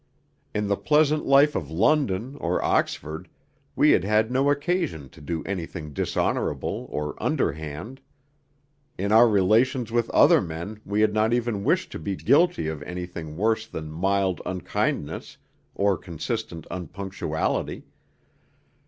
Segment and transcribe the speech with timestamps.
[0.55, 3.29] In the pleasant life of London or Oxford
[3.75, 8.01] we had had no occasion to do anything dishonourable or underhand;
[8.97, 12.81] in our relations with other men we had not even wished to be guilty of
[12.81, 15.37] anything worse than mild unkindnesses
[15.75, 17.83] or consistent unpunctuality.